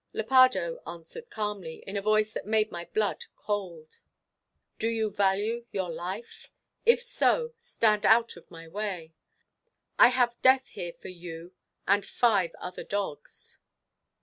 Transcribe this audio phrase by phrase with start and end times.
[0.15, 3.99] Lepardo answered calmly, in a voice that made my blood cold:
[4.79, 6.49] "Do you value your life?
[6.87, 9.13] If so, stand out of my way.
[9.99, 11.53] I have death here for you,
[11.87, 13.59] and five other dogs."